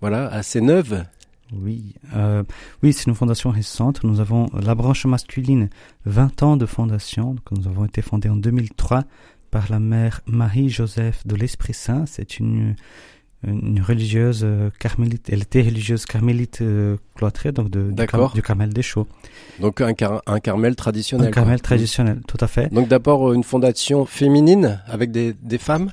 voilà, 0.00 0.26
assez 0.28 0.60
neuve 0.60 1.04
oui, 1.52 1.94
euh, 2.14 2.42
oui, 2.82 2.92
c'est 2.92 3.06
une 3.06 3.14
fondation 3.14 3.50
récente. 3.50 4.02
Nous 4.04 4.20
avons 4.20 4.48
la 4.52 4.74
branche 4.74 5.06
masculine, 5.06 5.68
20 6.04 6.42
ans 6.42 6.56
de 6.56 6.66
fondation. 6.66 7.34
Donc, 7.34 7.50
nous 7.52 7.68
avons 7.68 7.84
été 7.84 8.02
fondés 8.02 8.28
en 8.28 8.36
2003 8.36 9.04
par 9.50 9.70
la 9.70 9.78
mère 9.78 10.22
Marie-Joseph 10.26 11.26
de 11.26 11.36
l'Esprit 11.36 11.74
Saint. 11.74 12.04
C'est 12.06 12.40
une, 12.40 12.74
une 13.46 13.80
religieuse 13.80 14.42
euh, 14.44 14.70
carmélite. 14.78 15.28
Elle 15.30 15.42
était 15.42 15.62
religieuse 15.62 16.04
carmélite 16.04 16.62
euh, 16.62 16.96
cloîtrée, 17.14 17.52
donc 17.52 17.70
de, 17.70 17.92
du, 17.92 18.06
car, 18.06 18.32
du 18.32 18.42
Carmel 18.42 18.72
des 18.72 18.82
Chaux. 18.82 19.06
Donc 19.60 19.80
un, 19.80 19.94
car, 19.94 20.22
un 20.26 20.40
Carmel 20.40 20.74
traditionnel. 20.74 21.28
Un 21.28 21.30
Carmel 21.30 21.62
traditionnel, 21.62 22.22
tout 22.26 22.38
à 22.40 22.48
fait. 22.48 22.72
Donc 22.72 22.88
d'abord 22.88 23.32
une 23.32 23.44
fondation 23.44 24.04
féminine 24.04 24.80
avec 24.86 25.12
des, 25.12 25.32
des 25.32 25.58
femmes? 25.58 25.92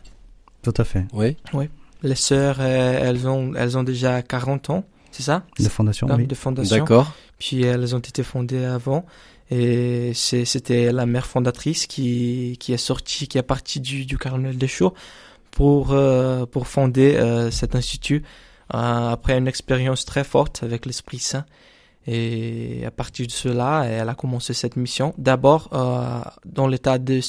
Tout 0.63 0.73
à 0.77 0.83
fait. 0.83 1.05
Oui. 1.13 1.37
Oui. 1.53 1.69
Les 2.03 2.15
sœurs, 2.15 2.57
euh, 2.59 2.99
elles, 3.01 3.27
ont, 3.27 3.53
elles 3.55 3.77
ont 3.77 3.83
déjà 3.83 4.21
40 4.21 4.69
ans, 4.69 4.83
c'est 5.11 5.23
ça? 5.23 5.43
De 5.59 5.69
fondation, 5.69 6.07
oui. 6.15 6.27
De 6.27 6.35
fondation. 6.35 6.77
D'accord. 6.77 7.13
Puis 7.39 7.63
elles 7.63 7.95
ont 7.95 7.99
été 7.99 8.23
fondées 8.23 8.65
avant. 8.65 9.05
Et 9.51 10.13
c'était 10.13 10.91
la 10.91 11.05
mère 11.05 11.27
fondatrice 11.27 11.85
qui, 11.85 12.57
qui 12.59 12.73
est 12.73 12.77
sortie, 12.77 13.27
qui 13.27 13.37
est 13.37 13.43
partie 13.43 13.79
du, 13.79 14.05
du 14.05 14.17
Carmel 14.17 14.57
des 14.57 14.67
Chaux 14.67 14.93
pour, 15.51 15.91
euh, 15.91 16.45
pour 16.45 16.67
fonder 16.67 17.15
euh, 17.15 17.51
cet 17.51 17.75
institut 17.75 18.23
euh, 18.73 19.11
après 19.11 19.37
une 19.37 19.47
expérience 19.47 20.05
très 20.05 20.23
forte 20.23 20.63
avec 20.63 20.85
l'Esprit 20.85 21.19
Saint. 21.19 21.45
Et 22.07 22.83
à 22.85 22.91
partir 22.91 23.27
de 23.27 23.31
cela, 23.31 23.85
elle 23.85 24.09
a 24.09 24.15
commencé 24.15 24.53
cette 24.53 24.75
mission. 24.75 25.13
D'abord, 25.17 25.69
euh, 25.73 26.21
dans 26.45 26.67
l'état 26.67 26.97
de, 26.97 27.21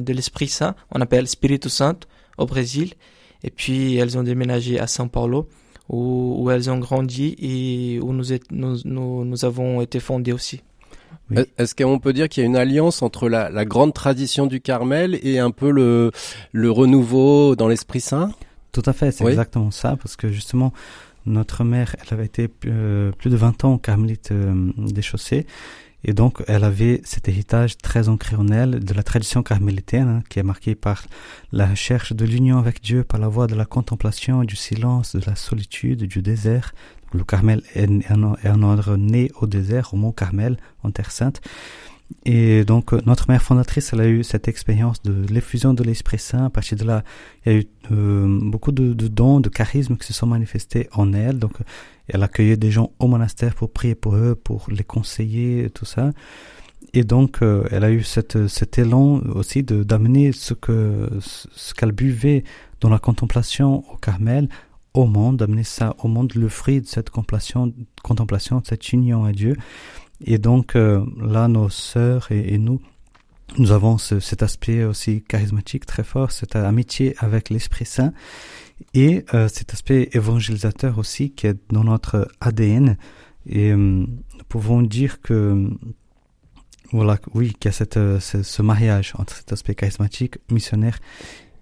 de 0.00 0.12
l'Esprit 0.12 0.48
Saint, 0.48 0.74
on 0.92 1.00
appelle 1.00 1.26
Spiritu 1.26 1.68
Santo 1.70 2.06
au 2.36 2.46
Brésil. 2.46 2.94
Et 3.44 3.50
puis, 3.50 3.96
elles 3.96 4.18
ont 4.18 4.22
déménagé 4.22 4.78
à 4.78 4.86
São 4.86 5.08
Paulo, 5.08 5.48
où, 5.88 6.36
où 6.38 6.50
elles 6.50 6.70
ont 6.70 6.78
grandi 6.78 7.36
et 7.38 8.00
où 8.00 8.12
nous, 8.12 8.24
nous, 8.50 8.76
nous, 8.84 9.24
nous 9.24 9.44
avons 9.44 9.80
été 9.80 10.00
fondés 10.00 10.32
aussi. 10.32 10.62
Oui. 11.30 11.42
Est-ce 11.58 11.74
qu'on 11.74 11.98
peut 11.98 12.12
dire 12.12 12.28
qu'il 12.28 12.42
y 12.42 12.44
a 12.44 12.46
une 12.46 12.56
alliance 12.56 13.02
entre 13.02 13.28
la, 13.28 13.50
la, 13.50 13.64
grande 13.64 13.94
tradition 13.94 14.46
du 14.46 14.60
Carmel 14.60 15.18
et 15.22 15.38
un 15.38 15.50
peu 15.50 15.70
le, 15.70 16.10
le 16.52 16.70
renouveau 16.70 17.56
dans 17.56 17.68
l'Esprit 17.68 18.00
Saint? 18.00 18.32
Tout 18.72 18.82
à 18.86 18.92
fait, 18.92 19.10
c'est 19.10 19.24
oui. 19.24 19.30
exactement 19.30 19.70
ça, 19.70 19.96
parce 19.96 20.16
que 20.16 20.28
justement, 20.28 20.72
notre 21.26 21.64
mère, 21.64 21.96
elle 22.00 22.14
avait 22.14 22.26
été 22.26 22.48
euh, 22.66 23.12
plus 23.12 23.30
de 23.30 23.36
20 23.36 23.64
ans 23.64 23.74
au 23.74 23.78
Carmélite 23.78 24.30
euh, 24.32 24.72
des 24.76 25.02
Chaussées, 25.02 25.46
et 26.04 26.12
donc 26.12 26.42
elle 26.46 26.64
avait 26.64 27.00
cet 27.04 27.28
héritage 27.28 27.78
très 27.78 28.08
ancré 28.08 28.36
en 28.36 28.48
elle 28.48 28.80
de 28.80 28.94
la 28.94 29.02
tradition 29.02 29.42
carmélitaine, 29.42 30.08
hein, 30.08 30.22
qui 30.28 30.38
est 30.38 30.44
marquée 30.44 30.74
par 30.74 31.04
la 31.52 31.66
recherche 31.66 32.12
de 32.12 32.24
l'union 32.24 32.58
avec 32.58 32.82
Dieu 32.82 33.04
par 33.04 33.20
la 33.20 33.28
voie 33.28 33.46
de 33.46 33.54
la 33.54 33.64
contemplation, 33.64 34.44
du 34.44 34.56
silence, 34.56 35.14
de 35.14 35.22
la 35.26 35.36
solitude, 35.36 36.04
du 36.04 36.22
désert, 36.22 36.72
le 37.12 37.24
Carmel 37.24 37.62
est 37.74 37.88
un, 38.10 38.34
est 38.34 38.48
un 38.48 38.62
ordre 38.62 38.96
né 38.96 39.30
au 39.40 39.46
désert, 39.46 39.94
au 39.94 39.96
mont 39.96 40.12
Carmel, 40.12 40.56
en 40.82 40.90
Terre 40.90 41.10
Sainte. 41.10 41.40
Et 42.24 42.64
donc, 42.64 42.92
notre 43.06 43.30
mère 43.30 43.42
fondatrice, 43.42 43.92
elle 43.92 44.00
a 44.00 44.08
eu 44.08 44.24
cette 44.24 44.48
expérience 44.48 45.00
de 45.02 45.26
l'effusion 45.32 45.74
de 45.74 45.84
l'Esprit 45.84 46.18
Saint. 46.18 46.46
À 46.46 46.50
partir 46.50 46.76
de 46.76 46.84
là, 46.84 47.04
il 47.44 47.52
y 47.52 47.54
a 47.54 47.58
eu 47.58 47.64
euh, 47.92 48.38
beaucoup 48.42 48.72
de, 48.72 48.92
de, 48.94 49.06
dons, 49.08 49.38
de 49.40 49.48
charismes 49.48 49.96
qui 49.96 50.06
se 50.06 50.12
sont 50.12 50.26
manifestés 50.26 50.88
en 50.92 51.12
elle. 51.12 51.38
Donc, 51.38 51.52
elle 52.12 52.22
accueillait 52.22 52.56
des 52.56 52.70
gens 52.70 52.92
au 52.98 53.06
monastère 53.06 53.54
pour 53.54 53.70
prier 53.70 53.94
pour 53.94 54.16
eux, 54.16 54.34
pour 54.34 54.66
les 54.70 54.84
conseiller, 54.84 55.70
tout 55.70 55.84
ça. 55.84 56.12
Et 56.92 57.04
donc, 57.04 57.42
euh, 57.42 57.64
elle 57.70 57.84
a 57.84 57.90
eu 57.90 58.02
cette, 58.02 58.48
cet 58.48 58.78
élan 58.78 59.20
aussi 59.34 59.62
de 59.62 59.82
d'amener 59.82 60.32
ce 60.32 60.54
que 60.54 61.08
ce 61.20 61.74
qu'elle 61.74 61.92
buvait 61.92 62.44
dans 62.80 62.88
la 62.88 62.98
contemplation 62.98 63.84
au 63.92 63.96
Carmel 63.96 64.48
au 64.94 65.06
monde, 65.06 65.36
d'amener 65.36 65.62
ça 65.62 65.94
au 66.02 66.08
monde, 66.08 66.34
le 66.34 66.48
fruit 66.48 66.80
de 66.80 66.86
cette 66.86 67.10
contemplation, 67.10 67.72
contemplation 68.02 68.58
de 68.60 68.66
cette 68.66 68.92
union 68.92 69.24
à 69.24 69.32
Dieu. 69.32 69.56
Et 70.24 70.38
donc 70.38 70.74
euh, 70.74 71.04
là, 71.20 71.48
nos 71.48 71.68
sœurs 71.68 72.32
et, 72.32 72.54
et, 72.54 72.58
nous, 72.58 72.80
nous 73.58 73.70
avons 73.72 73.98
ce, 73.98 74.18
cet 74.18 74.42
aspect 74.42 74.84
aussi 74.84 75.22
charismatique 75.22 75.86
très 75.86 76.02
fort, 76.02 76.32
cette 76.32 76.56
amitié 76.56 77.14
avec 77.18 77.50
l'Esprit 77.50 77.86
Saint 77.86 78.12
et 78.94 79.24
euh, 79.34 79.48
cet 79.48 79.72
aspect 79.72 80.10
évangélisateur 80.12 80.98
aussi 80.98 81.32
qui 81.32 81.46
est 81.46 81.58
dans 81.72 81.84
notre 81.84 82.28
ADN. 82.40 82.96
Et 83.46 83.70
euh, 83.70 83.76
nous 83.76 84.08
pouvons 84.48 84.82
dire 84.82 85.20
que 85.20 85.70
voilà, 86.92 87.18
oui, 87.34 87.52
qu'il 87.58 87.68
y 87.68 87.68
a 87.68 87.72
cette, 87.72 87.94
ce, 88.18 88.42
ce 88.42 88.62
mariage 88.62 89.12
entre 89.16 89.36
cet 89.36 89.52
aspect 89.52 89.74
charismatique, 89.74 90.38
missionnaire 90.50 90.98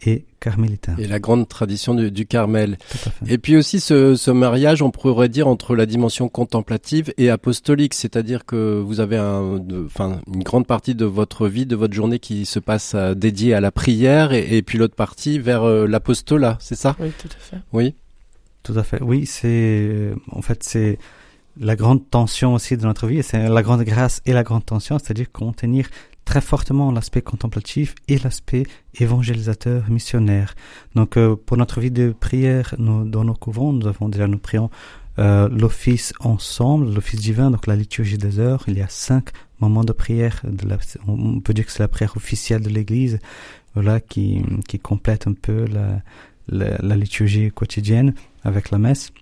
et 0.02 0.24
carmélitain. 0.40 0.94
Et 0.98 1.06
la 1.06 1.18
grande 1.18 1.48
tradition 1.48 1.94
du, 1.94 2.10
du 2.10 2.26
Carmel. 2.26 2.78
Et 3.26 3.38
puis 3.38 3.56
aussi 3.56 3.80
ce, 3.80 4.14
ce, 4.14 4.30
mariage, 4.30 4.82
on 4.82 4.90
pourrait 4.90 5.28
dire, 5.28 5.48
entre 5.48 5.74
la 5.74 5.86
dimension 5.86 6.28
contemplative 6.28 7.12
et 7.18 7.30
apostolique, 7.30 7.94
c'est-à-dire 7.94 8.44
que 8.44 8.80
vous 8.80 9.00
avez 9.00 9.16
un, 9.16 9.60
enfin, 9.86 10.20
une 10.32 10.42
grande 10.42 10.66
partie 10.66 10.94
de 10.94 11.04
votre 11.04 11.48
vie, 11.48 11.66
de 11.66 11.76
votre 11.76 11.94
journée 11.94 12.18
qui 12.18 12.46
se 12.46 12.58
passe 12.58 12.94
à, 12.94 13.14
dédiée 13.14 13.54
à 13.54 13.60
la 13.60 13.70
prière 13.70 14.32
et, 14.32 14.56
et 14.56 14.62
puis 14.62 14.78
l'autre 14.78 14.94
partie 14.94 15.38
vers 15.38 15.64
euh, 15.64 15.86
l'apostolat, 15.86 16.56
c'est 16.60 16.76
ça? 16.76 16.96
Oui, 17.00 17.10
tout 17.18 17.28
à 17.28 17.40
fait. 17.40 17.56
Oui. 17.72 17.94
Tout 18.62 18.74
à 18.76 18.82
fait. 18.82 19.02
Oui, 19.02 19.24
c'est, 19.26 20.10
en 20.30 20.42
fait, 20.42 20.62
c'est 20.62 20.98
la 21.60 21.76
grande 21.76 22.08
tension 22.08 22.54
aussi 22.54 22.76
de 22.76 22.82
notre 22.82 23.06
vie, 23.06 23.22
c'est 23.22 23.48
la 23.48 23.62
grande 23.62 23.82
grâce 23.82 24.20
et 24.26 24.32
la 24.32 24.42
grande 24.42 24.64
tension, 24.64 24.98
c'est-à-dire 24.98 25.30
contenir 25.32 25.88
très 26.28 26.42
fortement 26.42 26.92
l'aspect 26.92 27.22
contemplatif 27.22 27.94
et 28.06 28.18
l'aspect 28.18 28.64
évangélisateur, 29.04 29.88
missionnaire. 29.88 30.54
Donc 30.94 31.16
euh, 31.16 31.36
pour 31.46 31.56
notre 31.56 31.80
vie 31.80 31.90
de 31.90 32.14
prière 32.26 32.74
nous, 32.76 33.08
dans 33.08 33.24
nos 33.24 33.38
couvents, 33.44 33.72
nous 33.72 33.86
avons 33.86 34.10
déjà 34.10 34.26
nous 34.26 34.42
prions 34.48 34.68
euh, 35.18 35.48
l'office 35.48 36.12
ensemble, 36.20 36.92
l'office 36.94 37.20
divin, 37.28 37.50
donc 37.50 37.66
la 37.66 37.76
liturgie 37.76 38.18
des 38.18 38.38
heures. 38.40 38.62
Il 38.68 38.76
y 38.76 38.82
a 38.82 38.88
cinq 38.88 39.30
moments 39.58 39.84
de 39.84 39.94
prière. 39.94 40.36
De 40.44 40.68
la, 40.68 40.76
on 41.06 41.40
peut 41.40 41.54
dire 41.54 41.64
que 41.64 41.72
c'est 41.72 41.86
la 41.88 41.88
prière 41.96 42.14
officielle 42.18 42.62
de 42.62 42.68
l'Église, 42.68 43.18
voilà, 43.74 43.98
qui, 43.98 44.44
qui 44.68 44.78
complète 44.78 45.26
un 45.26 45.32
peu 45.32 45.64
la, 45.64 46.02
la, 46.48 46.76
la 46.88 46.96
liturgie 46.96 47.50
quotidienne 47.50 48.12
avec 48.44 48.70
la 48.70 48.76
messe. 48.76 49.12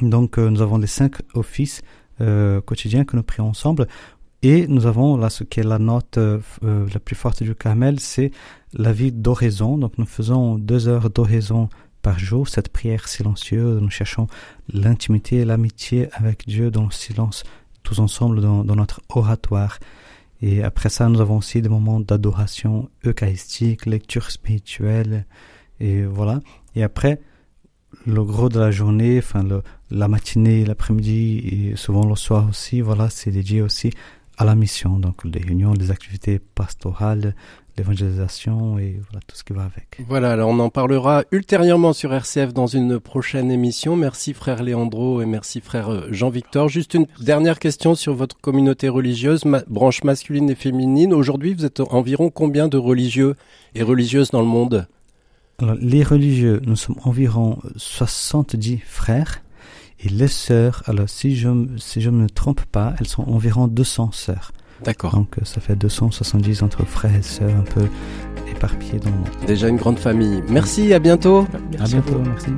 Donc 0.00 0.38
euh, 0.38 0.50
nous 0.50 0.60
avons 0.60 0.78
les 0.78 0.88
cinq 0.88 1.12
offices 1.34 1.82
euh, 2.20 2.60
quotidiens 2.60 3.04
que 3.04 3.14
nous 3.14 3.22
prions 3.22 3.48
ensemble. 3.48 3.86
Et 4.42 4.66
nous 4.66 4.86
avons 4.86 5.16
là 5.16 5.30
ce 5.30 5.44
qui 5.44 5.60
est 5.60 5.64
la 5.64 5.78
note 5.78 6.18
euh, 6.18 6.40
la 6.62 6.98
plus 6.98 7.14
forte 7.14 7.44
du 7.44 7.54
Carmel, 7.54 8.00
c'est 8.00 8.32
la 8.72 8.92
vie 8.92 9.12
d'oraison. 9.12 9.78
Donc 9.78 9.98
nous 9.98 10.06
faisons 10.06 10.56
deux 10.58 10.88
heures 10.88 11.10
d'oraison 11.10 11.68
par 12.02 12.18
jour, 12.18 12.48
cette 12.48 12.68
prière 12.68 13.06
silencieuse. 13.06 13.80
Nous 13.80 13.90
cherchons 13.90 14.26
l'intimité 14.72 15.36
et 15.36 15.44
l'amitié 15.44 16.08
avec 16.12 16.48
Dieu 16.48 16.72
dans 16.72 16.84
le 16.84 16.90
silence, 16.90 17.44
tous 17.84 18.00
ensemble 18.00 18.40
dans, 18.40 18.64
dans, 18.64 18.74
notre 18.74 19.00
oratoire. 19.08 19.78
Et 20.40 20.64
après 20.64 20.88
ça, 20.88 21.08
nous 21.08 21.20
avons 21.20 21.36
aussi 21.36 21.62
des 21.62 21.68
moments 21.68 22.00
d'adoration 22.00 22.90
eucharistique, 23.04 23.86
lecture 23.86 24.32
spirituelle, 24.32 25.24
et 25.78 26.02
voilà. 26.02 26.40
Et 26.74 26.82
après, 26.82 27.20
le 28.06 28.24
gros 28.24 28.48
de 28.48 28.58
la 28.58 28.72
journée, 28.72 29.18
enfin 29.18 29.44
le, 29.44 29.62
la 29.92 30.08
matinée, 30.08 30.64
l'après-midi 30.64 31.38
et 31.72 31.76
souvent 31.76 32.04
le 32.04 32.16
soir 32.16 32.48
aussi, 32.48 32.80
voilà, 32.80 33.08
c'est 33.08 33.30
dédié 33.30 33.62
aussi 33.62 33.92
à 34.38 34.44
la 34.44 34.54
mission, 34.54 34.98
donc 34.98 35.24
les 35.24 35.40
réunions, 35.40 35.72
les 35.72 35.90
activités 35.90 36.38
pastorales, 36.38 37.34
l'évangélisation 37.76 38.78
et 38.78 39.00
voilà 39.10 39.20
tout 39.26 39.36
ce 39.36 39.44
qui 39.44 39.52
va 39.52 39.64
avec. 39.64 40.02
Voilà, 40.08 40.32
alors 40.32 40.50
on 40.50 40.58
en 40.58 40.68
parlera 40.68 41.24
ultérieurement 41.30 41.92
sur 41.92 42.12
RCF 42.12 42.52
dans 42.52 42.66
une 42.66 43.00
prochaine 43.00 43.50
émission. 43.50 43.96
Merci 43.96 44.34
frère 44.34 44.62
Léandro 44.62 45.22
et 45.22 45.26
merci 45.26 45.60
frère 45.60 45.90
euh, 45.90 46.08
Jean-Victor. 46.10 46.68
Juste 46.68 46.94
une 46.94 47.06
dernière 47.20 47.58
question 47.58 47.94
sur 47.94 48.14
votre 48.14 48.38
communauté 48.40 48.88
religieuse, 48.88 49.44
branche 49.68 50.04
masculine 50.04 50.50
et 50.50 50.54
féminine. 50.54 51.14
Aujourd'hui, 51.14 51.54
vous 51.54 51.64
êtes 51.64 51.80
environ 51.80 52.30
combien 52.30 52.68
de 52.68 52.76
religieux 52.76 53.36
et 53.74 53.82
religieuses 53.82 54.30
dans 54.30 54.42
le 54.42 54.46
monde? 54.46 54.86
Alors, 55.58 55.76
les 55.80 56.02
religieux, 56.02 56.60
nous 56.66 56.76
sommes 56.76 56.96
environ 57.04 57.58
70 57.76 58.78
frères. 58.84 59.42
Et 60.04 60.08
les 60.08 60.28
sœurs, 60.28 60.82
alors 60.86 61.08
si 61.08 61.36
je 61.36 61.48
si 61.76 62.00
je 62.00 62.10
me 62.10 62.28
trompe 62.28 62.62
pas, 62.62 62.94
elles 62.98 63.06
sont 63.06 63.22
environ 63.22 63.68
200 63.68 64.10
sœurs. 64.12 64.52
D'accord. 64.84 65.14
Donc 65.14 65.36
ça 65.44 65.60
fait 65.60 65.76
270 65.76 66.62
entre 66.62 66.84
frères 66.84 67.14
et 67.14 67.22
sœurs 67.22 67.54
un 67.56 67.62
peu 67.62 67.86
éparpillés 68.50 68.98
dans 68.98 69.10
le 69.10 69.16
monde. 69.16 69.28
Déjà 69.46 69.68
une 69.68 69.76
grande 69.76 69.98
famille. 69.98 70.42
Merci, 70.48 70.92
à 70.92 70.98
bientôt. 70.98 71.46
Merci 71.70 71.96
à 71.96 72.00
bientôt, 72.00 72.18
merci. 72.18 72.50